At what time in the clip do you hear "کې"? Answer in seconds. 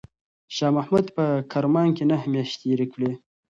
1.97-2.03